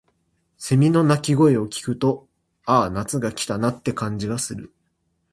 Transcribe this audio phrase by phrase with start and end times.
[0.57, 2.27] 蝉の鳴き声を聞くと、
[2.65, 4.73] 「ああ、夏が来たな」って感じがする。